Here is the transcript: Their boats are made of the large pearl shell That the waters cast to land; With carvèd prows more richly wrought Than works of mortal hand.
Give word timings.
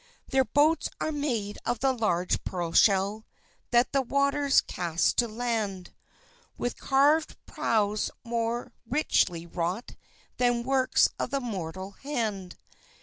Their 0.29 0.45
boats 0.45 0.89
are 0.99 1.11
made 1.11 1.59
of 1.63 1.79
the 1.81 1.93
large 1.93 2.43
pearl 2.43 2.71
shell 2.73 3.23
That 3.69 3.91
the 3.93 4.01
waters 4.01 4.59
cast 4.59 5.15
to 5.17 5.27
land; 5.27 5.93
With 6.57 6.75
carvèd 6.77 7.35
prows 7.45 8.09
more 8.23 8.71
richly 8.89 9.45
wrought 9.45 9.95
Than 10.37 10.63
works 10.63 11.07
of 11.19 11.39
mortal 11.43 11.91
hand. 11.91 12.57